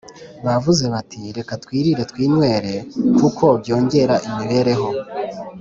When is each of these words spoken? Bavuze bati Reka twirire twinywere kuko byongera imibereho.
Bavuze 0.45 0.83
bati 0.93 1.21
Reka 1.37 1.53
twirire 1.63 2.03
twinywere 2.11 2.73
kuko 3.19 3.45
byongera 3.61 4.15
imibereho. 4.29 4.87